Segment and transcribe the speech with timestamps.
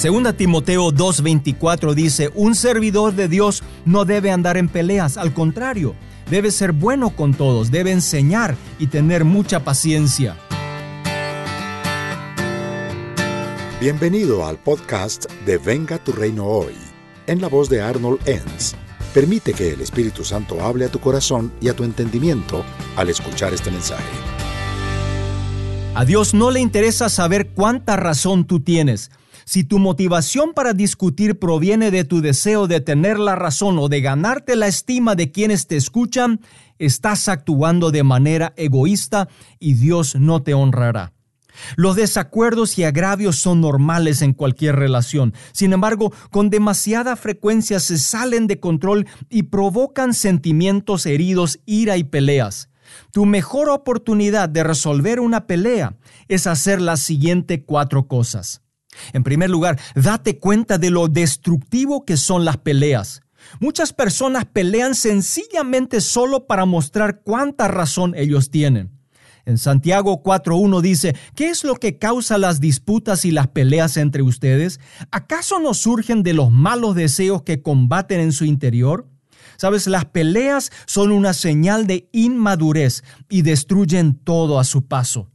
[0.00, 5.96] 2 Timoteo 2:24 dice, un servidor de Dios no debe andar en peleas, al contrario,
[6.30, 10.36] debe ser bueno con todos, debe enseñar y tener mucha paciencia.
[13.80, 16.74] Bienvenido al podcast de Venga tu reino hoy,
[17.26, 18.76] en la voz de Arnold Enns.
[19.12, 23.52] Permite que el Espíritu Santo hable a tu corazón y a tu entendimiento al escuchar
[23.52, 24.04] este mensaje.
[25.96, 29.10] A Dios no le interesa saber cuánta razón tú tienes.
[29.48, 34.02] Si tu motivación para discutir proviene de tu deseo de tener la razón o de
[34.02, 36.42] ganarte la estima de quienes te escuchan,
[36.78, 41.14] estás actuando de manera egoísta y Dios no te honrará.
[41.76, 45.32] Los desacuerdos y agravios son normales en cualquier relación.
[45.52, 52.04] Sin embargo, con demasiada frecuencia se salen de control y provocan sentimientos heridos, ira y
[52.04, 52.68] peleas.
[53.12, 55.96] Tu mejor oportunidad de resolver una pelea
[56.28, 58.60] es hacer las siguientes cuatro cosas.
[59.12, 63.22] En primer lugar, date cuenta de lo destructivo que son las peleas.
[63.60, 68.98] Muchas personas pelean sencillamente solo para mostrar cuánta razón ellos tienen.
[69.48, 74.22] En Santiago 4.1 dice, ¿qué es lo que causa las disputas y las peleas entre
[74.22, 74.78] ustedes?
[75.10, 79.08] ¿Acaso no surgen de los malos deseos que combaten en su interior?
[79.56, 85.30] Sabes, las peleas son una señal de inmadurez y destruyen todo a su paso.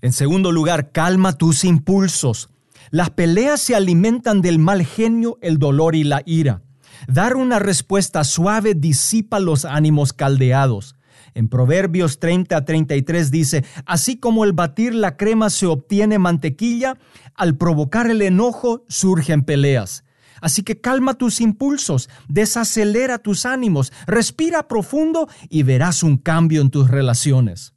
[0.00, 2.50] En segundo lugar, calma tus impulsos.
[2.90, 6.62] Las peleas se alimentan del mal genio, el dolor y la ira.
[7.08, 10.96] Dar una respuesta suave disipa los ánimos caldeados.
[11.34, 16.98] En Proverbios 30 33 dice, así como el batir la crema se obtiene mantequilla,
[17.34, 20.04] al provocar el enojo surgen peleas.
[20.40, 26.70] Así que calma tus impulsos, desacelera tus ánimos, respira profundo y verás un cambio en
[26.70, 27.71] tus relaciones.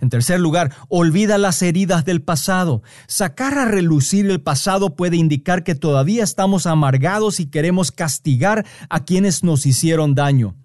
[0.00, 2.82] En tercer lugar, olvida las heridas del pasado.
[3.06, 9.04] Sacar a relucir el pasado puede indicar que todavía estamos amargados y queremos castigar a
[9.04, 10.56] quienes nos hicieron daño.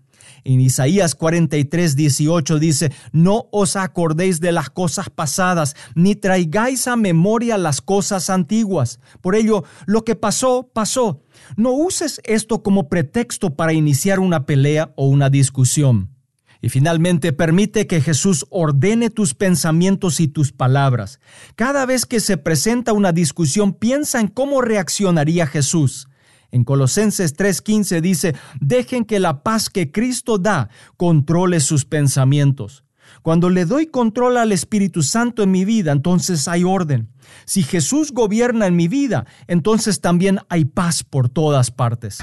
[0.44, 6.96] En Isaías 43, 18 dice, No os acordéis de las cosas pasadas, ni traigáis a
[6.96, 9.00] memoria las cosas antiguas.
[9.20, 11.22] Por ello, lo que pasó, pasó.
[11.58, 16.17] No uses esto como pretexto para iniciar una pelea o una discusión.
[16.62, 21.20] Y finalmente, permite que Jesús ordene tus pensamientos y tus palabras.
[21.56, 26.08] Cada vez que se presenta una discusión, piensa en cómo reaccionaría Jesús.
[26.52, 32.84] En Colosenses 3:15 dice, dejen que la paz que Cristo da controle sus pensamientos.
[33.22, 37.10] Cuando le doy control al Espíritu Santo en mi vida, entonces hay orden.
[37.46, 42.20] Si Jesús gobierna en mi vida, entonces también hay paz por todas partes.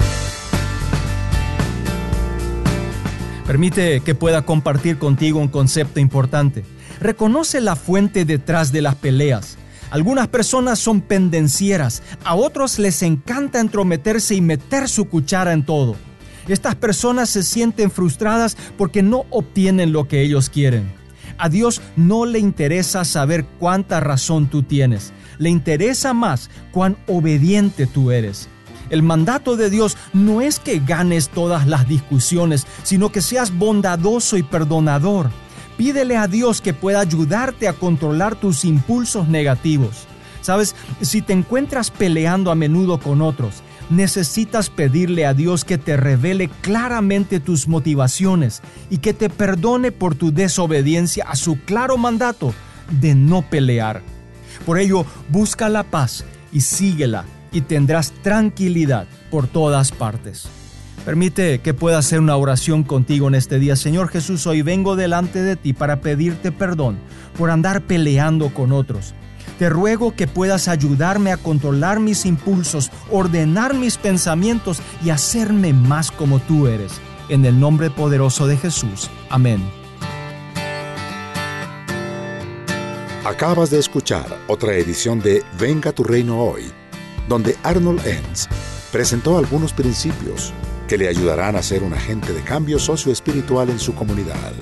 [3.46, 6.64] Permite que pueda compartir contigo un concepto importante.
[7.00, 9.58] Reconoce la fuente detrás de las peleas.
[9.90, 15.94] Algunas personas son pendencieras, a otros les encanta entrometerse y meter su cuchara en todo.
[16.48, 20.90] Estas personas se sienten frustradas porque no obtienen lo que ellos quieren.
[21.38, 27.86] A Dios no le interesa saber cuánta razón tú tienes, le interesa más cuán obediente
[27.86, 28.48] tú eres.
[28.94, 34.36] El mandato de Dios no es que ganes todas las discusiones, sino que seas bondadoso
[34.36, 35.30] y perdonador.
[35.76, 40.06] Pídele a Dios que pueda ayudarte a controlar tus impulsos negativos.
[40.42, 45.96] Sabes, si te encuentras peleando a menudo con otros, necesitas pedirle a Dios que te
[45.96, 52.54] revele claramente tus motivaciones y que te perdone por tu desobediencia a su claro mandato
[53.00, 54.02] de no pelear.
[54.64, 60.46] Por ello, busca la paz y síguela y tendrás tranquilidad por todas partes.
[61.04, 63.76] Permite que pueda hacer una oración contigo en este día.
[63.76, 66.98] Señor Jesús, hoy vengo delante de ti para pedirte perdón
[67.38, 69.14] por andar peleando con otros.
[69.58, 76.10] Te ruego que puedas ayudarme a controlar mis impulsos, ordenar mis pensamientos y hacerme más
[76.10, 76.92] como tú eres.
[77.28, 79.10] En el nombre poderoso de Jesús.
[79.30, 79.62] Amén.
[83.24, 86.64] Acabas de escuchar otra edición de Venga tu reino hoy
[87.28, 88.48] donde Arnold Enns
[88.92, 90.52] presentó algunos principios
[90.88, 94.52] que le ayudarán a ser un agente de cambio socioespiritual en su comunidad.